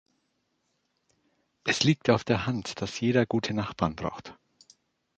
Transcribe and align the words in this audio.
Es 1.63 1.83
liegt 1.83 2.09
auf 2.09 2.23
der 2.23 2.47
Hand, 2.47 2.81
dass 2.81 2.99
jeder 2.99 3.27
gute 3.27 3.53
Nachbarn 3.53 3.95
braucht. 3.95 4.33